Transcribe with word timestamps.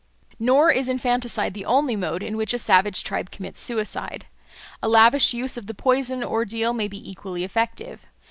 Nor 0.39 0.71
is 0.71 0.89
infanticide 0.89 1.53
the 1.53 1.63
only 1.63 1.95
mode 1.95 2.23
in 2.23 2.35
which 2.35 2.55
a 2.55 2.57
savage 2.57 3.03
tribe 3.03 3.29
commits 3.29 3.59
suicide. 3.59 4.25
A 4.81 4.89
lavish 4.89 5.31
use 5.31 5.57
of 5.57 5.67
the 5.67 5.75
poison 5.75 6.23
ordeal 6.23 6.73
may 6.73 6.87
be 6.87 7.07
equally 7.11 7.43
effective. 7.43 8.07